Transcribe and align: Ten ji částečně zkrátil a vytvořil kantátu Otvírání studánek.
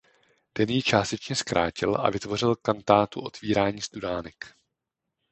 Ten 0.53 0.69
ji 0.69 0.81
částečně 0.81 1.35
zkrátil 1.35 1.95
a 1.95 2.09
vytvořil 2.09 2.55
kantátu 2.55 3.21
Otvírání 3.21 3.81
studánek. 3.81 4.35